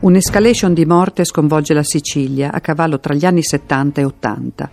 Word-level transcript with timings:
Un'escalation 0.00 0.74
di 0.74 0.86
morte 0.86 1.24
sconvolge 1.24 1.74
la 1.74 1.82
Sicilia 1.82 2.52
a 2.52 2.60
cavallo 2.60 3.00
tra 3.00 3.14
gli 3.14 3.24
anni 3.24 3.42
70 3.42 4.00
e 4.00 4.04
80. 4.04 4.70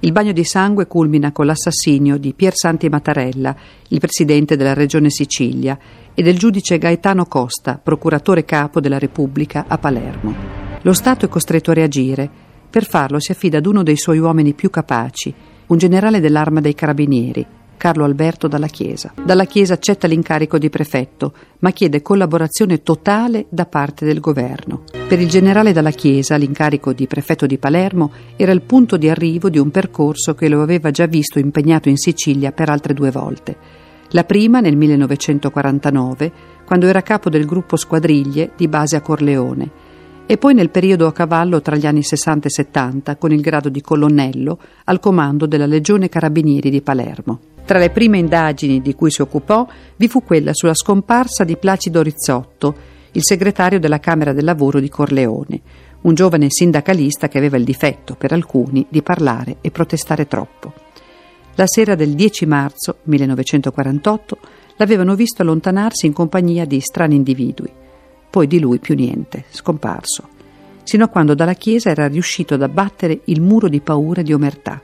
Il 0.00 0.12
bagno 0.12 0.30
di 0.30 0.44
sangue 0.44 0.86
culmina 0.86 1.32
con 1.32 1.46
l'assassinio 1.46 2.16
di 2.16 2.32
Pier 2.32 2.52
Santi 2.54 2.88
Mattarella, 2.88 3.56
il 3.88 3.98
presidente 3.98 4.56
della 4.56 4.74
regione 4.74 5.10
Sicilia, 5.10 5.76
e 6.14 6.22
del 6.22 6.38
giudice 6.38 6.78
Gaetano 6.78 7.26
Costa, 7.26 7.80
procuratore 7.82 8.44
capo 8.44 8.78
della 8.78 9.00
Repubblica 9.00 9.64
a 9.66 9.78
Palermo. 9.78 10.32
Lo 10.82 10.92
Stato 10.92 11.26
è 11.26 11.28
costretto 11.28 11.72
a 11.72 11.74
reagire. 11.74 12.30
Per 12.70 12.86
farlo 12.86 13.18
si 13.18 13.32
affida 13.32 13.58
ad 13.58 13.66
uno 13.66 13.82
dei 13.82 13.96
suoi 13.96 14.20
uomini 14.20 14.54
più 14.54 14.70
capaci, 14.70 15.34
un 15.66 15.76
generale 15.76 16.20
dell'arma 16.20 16.60
dei 16.60 16.74
carabinieri, 16.74 17.44
Carlo 17.78 18.04
Alberto 18.04 18.46
Dalla 18.46 18.66
Chiesa. 18.66 19.14
Dalla 19.24 19.46
Chiesa 19.46 19.72
accetta 19.72 20.06
l'incarico 20.06 20.58
di 20.58 20.68
prefetto, 20.68 21.32
ma 21.60 21.70
chiede 21.70 22.02
collaborazione 22.02 22.82
totale 22.82 23.46
da 23.48 23.64
parte 23.64 24.04
del 24.04 24.20
governo. 24.20 24.84
Per 25.08 25.18
il 25.18 25.28
generale 25.28 25.72
Dalla 25.72 25.92
Chiesa 25.92 26.36
l'incarico 26.36 26.92
di 26.92 27.06
prefetto 27.06 27.46
di 27.46 27.56
Palermo 27.56 28.10
era 28.36 28.52
il 28.52 28.60
punto 28.60 28.98
di 28.98 29.08
arrivo 29.08 29.48
di 29.48 29.58
un 29.58 29.70
percorso 29.70 30.34
che 30.34 30.50
lo 30.50 30.60
aveva 30.60 30.90
già 30.90 31.06
visto 31.06 31.38
impegnato 31.38 31.88
in 31.88 31.96
Sicilia 31.96 32.52
per 32.52 32.68
altre 32.68 32.92
due 32.92 33.10
volte. 33.10 33.56
La 34.10 34.24
prima 34.24 34.60
nel 34.60 34.76
1949, 34.76 36.32
quando 36.66 36.86
era 36.86 37.02
capo 37.02 37.30
del 37.30 37.46
gruppo 37.46 37.76
Squadriglie 37.76 38.50
di 38.56 38.68
base 38.68 38.96
a 38.96 39.00
Corleone, 39.00 39.70
e 40.30 40.36
poi 40.36 40.52
nel 40.52 40.68
periodo 40.68 41.06
a 41.06 41.12
cavallo 41.12 41.62
tra 41.62 41.74
gli 41.74 41.86
anni 41.86 42.02
60 42.02 42.48
e 42.48 42.50
70 42.50 43.16
con 43.16 43.32
il 43.32 43.40
grado 43.40 43.70
di 43.70 43.80
colonnello 43.80 44.58
al 44.84 45.00
comando 45.00 45.46
della 45.46 45.64
Legione 45.64 46.10
Carabinieri 46.10 46.68
di 46.68 46.82
Palermo. 46.82 47.40
Tra 47.68 47.78
le 47.78 47.90
prime 47.90 48.16
indagini 48.16 48.80
di 48.80 48.94
cui 48.94 49.10
si 49.10 49.20
occupò 49.20 49.68
vi 49.96 50.08
fu 50.08 50.22
quella 50.22 50.54
sulla 50.54 50.72
scomparsa 50.72 51.44
di 51.44 51.58
Placido 51.58 52.00
Rizzotto, 52.00 52.74
il 53.12 53.20
segretario 53.22 53.78
della 53.78 54.00
Camera 54.00 54.32
del 54.32 54.46
Lavoro 54.46 54.80
di 54.80 54.88
Corleone, 54.88 55.60
un 56.00 56.14
giovane 56.14 56.46
sindacalista 56.48 57.28
che 57.28 57.36
aveva 57.36 57.58
il 57.58 57.64
difetto, 57.64 58.14
per 58.14 58.32
alcuni, 58.32 58.86
di 58.88 59.02
parlare 59.02 59.58
e 59.60 59.70
protestare 59.70 60.26
troppo. 60.26 60.72
La 61.56 61.66
sera 61.66 61.94
del 61.94 62.14
10 62.14 62.46
marzo 62.46 63.00
1948 63.02 64.38
l'avevano 64.76 65.14
visto 65.14 65.42
allontanarsi 65.42 66.06
in 66.06 66.14
compagnia 66.14 66.64
di 66.64 66.80
strani 66.80 67.16
individui. 67.16 67.70
Poi 68.30 68.46
di 68.46 68.60
lui 68.60 68.78
più 68.78 68.94
niente, 68.94 69.44
scomparso, 69.50 70.26
sino 70.84 71.04
a 71.04 71.08
quando 71.08 71.34
dalla 71.34 71.52
chiesa 71.52 71.90
era 71.90 72.08
riuscito 72.08 72.54
ad 72.54 72.62
abbattere 72.62 73.20
il 73.24 73.42
muro 73.42 73.68
di 73.68 73.82
paura 73.82 74.22
e 74.22 74.24
di 74.24 74.32
omertà. 74.32 74.80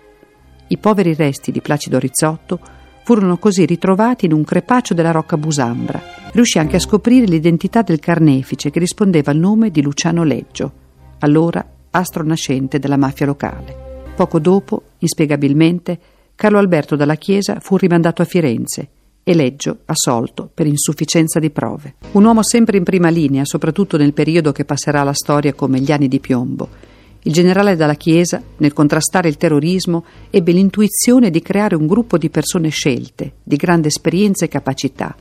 I 0.66 0.78
poveri 0.78 1.14
resti 1.14 1.52
di 1.52 1.60
Placido 1.60 1.98
Rizzotto 1.98 2.58
furono 3.04 3.36
così 3.36 3.66
ritrovati 3.66 4.24
in 4.24 4.32
un 4.32 4.44
crepaccio 4.44 4.94
della 4.94 5.10
Rocca 5.10 5.36
Busambra. 5.36 6.00
Riuscì 6.32 6.58
anche 6.58 6.76
a 6.76 6.80
scoprire 6.80 7.26
l'identità 7.26 7.82
del 7.82 8.00
carnefice 8.00 8.70
che 8.70 8.78
rispondeva 8.78 9.30
al 9.30 9.36
nome 9.36 9.70
di 9.70 9.82
Luciano 9.82 10.24
Leggio, 10.24 10.72
allora 11.18 11.64
astro 11.90 12.24
nascente 12.24 12.78
della 12.78 12.96
mafia 12.96 13.26
locale. 13.26 14.02
Poco 14.16 14.38
dopo, 14.38 14.82
inspiegabilmente, 14.98 15.98
Carlo 16.34 16.58
Alberto 16.58 16.96
dalla 16.96 17.16
Chiesa 17.16 17.60
fu 17.60 17.76
rimandato 17.76 18.22
a 18.22 18.24
Firenze 18.24 18.88
e 19.22 19.34
Leggio 19.34 19.80
assolto 19.84 20.50
per 20.52 20.66
insufficienza 20.66 21.38
di 21.38 21.50
prove. 21.50 21.96
Un 22.12 22.24
uomo 22.24 22.42
sempre 22.42 22.78
in 22.78 22.84
prima 22.84 23.10
linea, 23.10 23.44
soprattutto 23.44 23.98
nel 23.98 24.14
periodo 24.14 24.50
che 24.50 24.64
passerà 24.64 25.02
alla 25.02 25.12
storia 25.12 25.52
come 25.52 25.80
gli 25.80 25.92
anni 25.92 26.08
di 26.08 26.20
piombo 26.20 26.92
il 27.27 27.33
generale 27.33 27.75
dalla 27.75 27.94
Chiesa, 27.94 28.42
nel 28.58 28.75
contrastare 28.75 29.28
il 29.28 29.39
terrorismo, 29.39 30.05
ebbe 30.28 30.53
l'intuizione 30.53 31.30
di 31.30 31.41
creare 31.41 31.75
un 31.75 31.86
gruppo 31.86 32.19
di 32.19 32.28
persone 32.28 32.69
scelte, 32.69 33.36
di 33.42 33.56
grande 33.56 33.89
esperienza 33.89 34.44
e 34.44 34.48
capacità, 34.48 35.17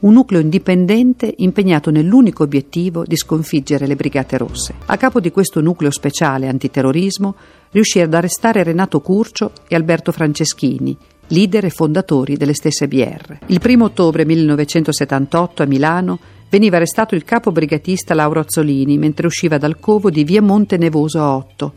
un 0.00 0.14
nucleo 0.14 0.40
indipendente 0.40 1.32
impegnato 1.36 1.90
nell'unico 1.90 2.42
obiettivo 2.42 3.04
di 3.04 3.16
sconfiggere 3.16 3.86
le 3.86 3.96
Brigate 3.96 4.38
Rosse. 4.38 4.74
A 4.86 4.96
capo 4.96 5.20
di 5.20 5.30
questo 5.30 5.60
nucleo 5.60 5.90
speciale 5.90 6.48
antiterrorismo 6.48 7.34
riuscì 7.70 8.00
ad 8.00 8.14
arrestare 8.14 8.62
Renato 8.62 9.00
Curcio 9.00 9.52
e 9.68 9.74
Alberto 9.74 10.10
Franceschini, 10.10 10.96
leader 11.32 11.64
e 11.64 11.70
fondatori 11.70 12.36
delle 12.36 12.54
stesse 12.54 12.86
BR. 12.86 13.38
Il 13.46 13.60
1 13.64 13.84
ottobre 13.84 14.24
1978 14.24 15.62
a 15.62 15.66
Milano 15.66 16.18
veniva 16.48 16.76
arrestato 16.76 17.14
il 17.14 17.24
capo 17.24 17.50
brigatista 17.50 18.14
Lauro 18.14 18.40
Azzolini 18.40 18.98
mentre 18.98 19.26
usciva 19.26 19.56
dal 19.56 19.80
covo 19.80 20.10
di 20.10 20.24
via 20.24 20.42
Monte 20.42 20.76
Nevoso 20.76 21.20
a 21.20 21.34
8. 21.34 21.72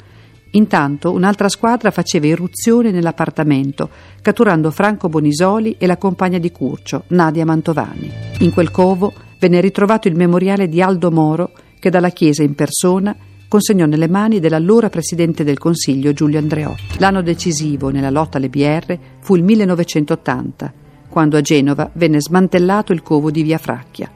Intanto 0.52 1.12
un'altra 1.12 1.50
squadra 1.50 1.92
faceva 1.92 2.28
irruzione 2.28 2.92
nell'appartamento, 2.92 3.90
catturando 4.22 4.72
Franco 4.72 5.10
Bonisoli 5.10 5.76
e 5.78 5.86
la 5.86 5.98
compagna 5.98 6.38
di 6.38 6.52
Curcio, 6.52 7.04
Nadia 7.08 7.46
Mantovani. 7.46 8.12
In 8.40 8.54
quel 8.54 8.72
covo 8.72 9.14
venne 9.40 9.62
ritrovato 9.62 10.08
il 10.08 10.16
memoriale 10.16 10.68
di 10.68 10.82
Aldo 10.82 11.12
Moro 11.12 11.52
che 11.80 11.90
dalla 11.90 12.10
Chiesa 12.10 12.44
in 12.44 12.56
persona 12.56 13.16
consegnò 13.48 13.86
nelle 13.86 14.08
mani 14.08 14.40
dell'allora 14.40 14.90
presidente 14.90 15.44
del 15.44 15.58
Consiglio 15.58 16.14
Giulio 16.14 16.40
Andreotti. 16.40 17.00
L'anno 17.00 17.22
decisivo 17.22 17.90
nella 17.90 18.10
lotta 18.10 18.38
alle 18.38 18.50
BR 18.50 18.98
fu 19.20 19.36
il 19.36 19.44
1980, 19.44 20.74
quando 21.10 21.38
a 21.38 21.42
Genova 21.42 21.90
venne 21.94 22.20
smantellato 22.20 22.92
il 22.92 23.02
covo 23.02 23.32
di 23.32 23.44
Via 23.44 23.58
Fracchia. 23.58 24.12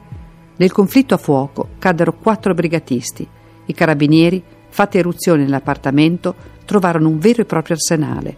Nel 0.56 0.72
conflitto 0.72 1.14
a 1.14 1.18
fuoco 1.18 1.70
caddero 1.78 2.14
quattro 2.18 2.52
brigatisti. 2.52 3.26
I 3.64 3.72
carabinieri, 3.72 4.42
fatta 4.68 4.98
eruzione 4.98 5.44
nell'appartamento, 5.44 6.34
trovarono 6.66 7.08
un 7.08 7.18
vero 7.18 7.42
e 7.42 7.46
proprio 7.46 7.76
arsenale. 7.76 8.36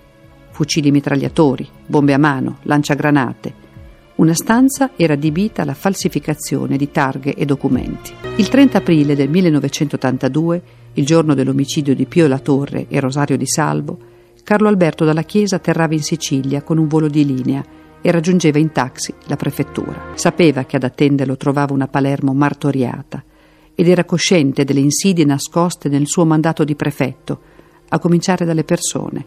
Fucili 0.52 0.90
mitragliatori, 0.90 1.68
bombe 1.86 2.12
a 2.12 2.18
mano, 2.18 2.58
lanciagranate. 2.62 3.54
Una 4.16 4.34
stanza 4.34 4.90
era 4.94 5.14
adibita 5.14 5.62
alla 5.62 5.74
falsificazione 5.74 6.76
di 6.76 6.90
targhe 6.90 7.34
e 7.34 7.44
documenti. 7.44 8.12
Il 8.36 8.48
30 8.48 8.78
aprile 8.78 9.16
del 9.16 9.28
1982, 9.28 10.62
il 10.94 11.06
giorno 11.06 11.34
dell'omicidio 11.34 11.94
di 11.94 12.04
Pio 12.04 12.28
La 12.28 12.38
Torre 12.38 12.86
e 12.88 13.00
Rosario 13.00 13.36
di 13.36 13.46
Salvo, 13.46 13.98
Carlo 14.44 14.68
Alberto 14.68 15.04
dalla 15.04 15.22
Chiesa 15.22 15.56
atterrava 15.56 15.94
in 15.94 16.02
Sicilia 16.02 16.62
con 16.62 16.76
un 16.76 16.86
volo 16.86 17.08
di 17.08 17.24
linea 17.24 17.64
e 18.02 18.10
raggiungeva 18.10 18.58
in 18.58 18.72
taxi 18.72 19.14
la 19.26 19.36
prefettura. 19.36 20.12
Sapeva 20.14 20.64
che 20.64 20.76
ad 20.76 20.82
attenderlo 20.82 21.36
trovava 21.36 21.72
una 21.72 21.86
Palermo 21.86 22.34
martoriata 22.34 23.22
ed 23.74 23.88
era 23.88 24.04
cosciente 24.04 24.64
delle 24.64 24.80
insidie 24.80 25.24
nascoste 25.24 25.88
nel 25.88 26.06
suo 26.06 26.26
mandato 26.26 26.64
di 26.64 26.74
prefetto, 26.74 27.40
a 27.88 27.98
cominciare 27.98 28.44
dalle 28.44 28.64
persone. 28.64 29.24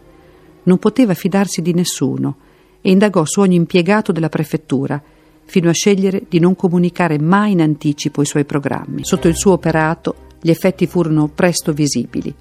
Non 0.64 0.78
poteva 0.78 1.14
fidarsi 1.14 1.62
di 1.62 1.72
nessuno 1.72 2.36
e 2.80 2.90
indagò 2.90 3.24
su 3.24 3.40
ogni 3.40 3.56
impiegato 3.56 4.12
della 4.12 4.28
prefettura 4.28 5.02
fino 5.44 5.70
a 5.70 5.72
scegliere 5.72 6.24
di 6.28 6.38
non 6.38 6.54
comunicare 6.54 7.18
mai 7.18 7.52
in 7.52 7.62
anticipo 7.62 8.22
i 8.22 8.26
suoi 8.26 8.44
programmi. 8.44 9.04
Sotto 9.04 9.28
il 9.28 9.36
suo 9.36 9.52
operato 9.52 10.25
gli 10.46 10.50
effetti 10.50 10.86
furono 10.86 11.26
presto 11.26 11.72
visibili. 11.72 12.32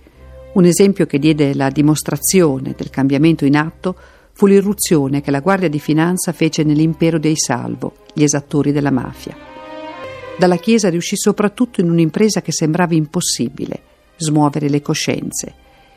Un 0.54 0.66
esempio 0.66 1.08
che 1.08 1.18
diede 1.18 1.56
la 1.56 1.72
dimostrazione 1.72 2.76
del 2.78 2.92
cambiamento 2.92 3.46
in 3.46 3.58
atto 3.58 3.96
fu 4.32 4.46
l'irruzione 4.46 5.22
che 5.22 5.32
la 5.32 5.40
Guardia 5.40 5.70
di 5.70 5.80
Finanza 5.80 6.32
fece 6.32 6.62
nell'impero 6.62 7.18
dei 7.18 7.36
Salvo, 7.36 7.96
gli 8.14 8.22
esattori 8.22 8.72
della 8.72 8.92
mafia. 8.92 9.36
Dalla 10.38 10.58
Chiesa 10.58 10.90
riuscì 10.90 11.18
soprattutto 11.18 11.82
in 11.82 11.90
un'impresa 11.90 12.44
che 12.44 12.52
sembrava 12.52 12.94
impossibile, 12.94 13.82
smuovere 14.18 14.70
le 14.70 14.84
coscienze, 14.84 15.56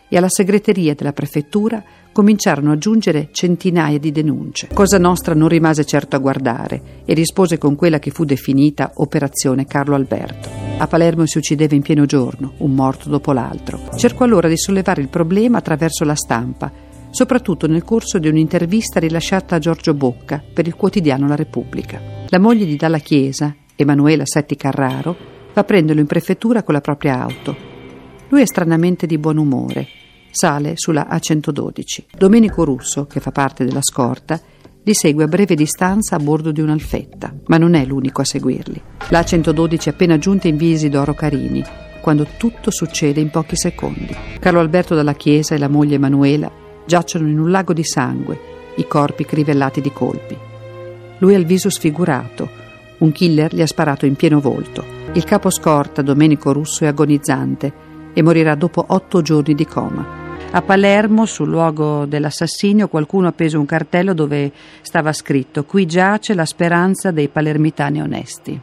e 0.08 0.16
alla 0.16 0.28
segreteria 0.28 0.94
della 0.94 1.12
prefettura 1.12 1.82
cominciarono 2.12 2.72
a 2.72 2.78
giungere 2.78 3.28
centinaia 3.32 3.98
di 3.98 4.10
denunce. 4.10 4.68
Cosa 4.72 4.98
Nostra 4.98 5.34
non 5.34 5.48
rimase 5.48 5.84
certo 5.84 6.16
a 6.16 6.18
guardare 6.18 7.02
e 7.04 7.14
rispose 7.14 7.58
con 7.58 7.76
quella 7.76 7.98
che 7.98 8.10
fu 8.10 8.24
definita 8.24 8.92
Operazione 8.94 9.66
Carlo 9.66 9.94
Alberto. 9.94 10.48
A 10.78 10.86
Palermo 10.86 11.26
si 11.26 11.38
uccideva 11.38 11.74
in 11.74 11.82
pieno 11.82 12.06
giorno, 12.06 12.54
un 12.58 12.74
morto 12.74 13.08
dopo 13.08 13.32
l'altro. 13.32 13.80
Cercò 13.96 14.24
allora 14.24 14.48
di 14.48 14.56
sollevare 14.56 15.00
il 15.00 15.08
problema 15.08 15.58
attraverso 15.58 16.04
la 16.04 16.14
stampa 16.14 16.86
soprattutto 17.10 17.66
nel 17.66 17.84
corso 17.84 18.18
di 18.18 18.28
un'intervista 18.28 19.00
rilasciata 19.00 19.56
a 19.56 19.58
Giorgio 19.58 19.94
Bocca 19.94 20.42
per 20.52 20.66
il 20.66 20.74
quotidiano 20.74 21.26
La 21.26 21.36
Repubblica. 21.36 22.00
La 22.28 22.38
moglie 22.38 22.66
di 22.66 22.76
Dalla 22.76 22.98
Chiesa, 22.98 23.54
Emanuela 23.74 24.24
Setti 24.26 24.56
Carraro, 24.56 25.16
va 25.54 25.60
a 25.60 25.64
prenderlo 25.64 26.00
in 26.00 26.06
prefettura 26.06 26.62
con 26.62 26.74
la 26.74 26.80
propria 26.80 27.20
auto. 27.20 27.56
Lui 28.28 28.42
è 28.42 28.46
stranamente 28.46 29.06
di 29.06 29.18
buon 29.18 29.38
umore. 29.38 29.86
Sale 30.30 30.74
sulla 30.76 31.08
A112. 31.10 32.04
Domenico 32.16 32.64
Russo, 32.64 33.06
che 33.06 33.20
fa 33.20 33.30
parte 33.30 33.64
della 33.64 33.82
scorta, 33.82 34.40
li 34.82 34.94
segue 34.94 35.24
a 35.24 35.28
breve 35.28 35.54
distanza 35.54 36.16
a 36.16 36.18
bordo 36.18 36.50
di 36.50 36.60
un'alfetta, 36.60 37.34
ma 37.46 37.58
non 37.58 37.74
è 37.74 37.84
l'unico 37.84 38.22
a 38.22 38.24
seguirli. 38.24 38.82
La 39.10 39.20
A112 39.20 39.84
è 39.84 39.88
appena 39.90 40.18
giunta 40.18 40.48
in 40.48 40.56
via 40.56 40.74
Isidoro 40.74 41.14
Carini, 41.14 41.62
quando 42.00 42.26
tutto 42.36 42.70
succede 42.70 43.20
in 43.20 43.30
pochi 43.30 43.56
secondi. 43.56 44.16
Carlo 44.38 44.60
Alberto 44.60 44.94
dalla 44.94 45.14
Chiesa 45.14 45.54
e 45.54 45.58
la 45.58 45.68
moglie 45.68 45.96
Emanuela 45.96 46.50
giacciono 46.86 47.28
in 47.28 47.38
un 47.38 47.50
lago 47.50 47.74
di 47.74 47.84
sangue, 47.84 48.40
i 48.76 48.86
corpi 48.86 49.24
crivellati 49.24 49.80
di 49.80 49.92
colpi. 49.92 50.36
Lui 51.18 51.34
ha 51.34 51.38
il 51.38 51.44
viso 51.44 51.68
sfigurato, 51.68 52.48
un 52.98 53.12
killer 53.12 53.54
gli 53.54 53.60
ha 53.60 53.66
sparato 53.66 54.06
in 54.06 54.14
pieno 54.14 54.40
volto. 54.40 54.84
Il 55.12 55.24
capo 55.24 55.50
scorta, 55.50 56.00
Domenico 56.00 56.52
Russo, 56.52 56.84
è 56.84 56.86
agonizzante 56.86 57.86
e 58.18 58.22
morirà 58.22 58.56
dopo 58.56 58.84
otto 58.88 59.22
giorni 59.22 59.54
di 59.54 59.64
coma. 59.64 60.26
A 60.50 60.62
Palermo, 60.62 61.24
sul 61.24 61.48
luogo 61.48 62.04
dell'assassinio, 62.04 62.88
qualcuno 62.88 63.26
ha 63.26 63.28
appeso 63.28 63.60
un 63.60 63.64
cartello 63.64 64.12
dove 64.12 64.50
stava 64.80 65.12
scritto 65.12 65.62
Qui 65.62 65.86
giace 65.86 66.34
la 66.34 66.44
speranza 66.44 67.12
dei 67.12 67.28
palermitani 67.28 68.00
onesti. 68.00 68.56